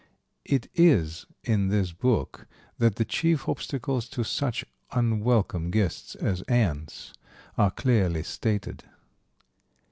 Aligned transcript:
It 0.45 0.67
is 0.73 1.27
in 1.43 1.67
this 1.67 1.91
book 1.91 2.47
that 2.79 2.95
the 2.95 3.05
chief 3.05 3.47
obstacles 3.47 4.09
to 4.09 4.23
such 4.23 4.65
unwelcome 4.91 5.69
guests 5.69 6.15
as 6.15 6.41
ants 6.47 7.13
are 7.55 7.69
clearly 7.69 8.23
stated. 8.23 8.85